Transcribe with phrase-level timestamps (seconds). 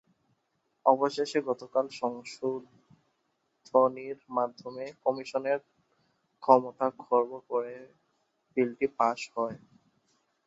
[0.85, 5.59] অবশেষে গতকাল সংশোধনীর মাধ্যমে কমিশনের
[6.43, 7.75] ক্ষমতা খর্ব করে
[8.57, 9.57] বিলটি পাস হয়।